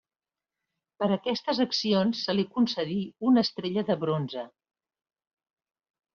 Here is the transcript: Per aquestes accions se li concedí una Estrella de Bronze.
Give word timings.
Per 1.03 1.09
aquestes 1.15 1.59
accions 1.65 2.23
se 2.29 2.35
li 2.39 2.47
concedí 2.57 2.99
una 3.33 3.45
Estrella 3.49 3.85
de 3.93 3.99
Bronze. 4.07 4.49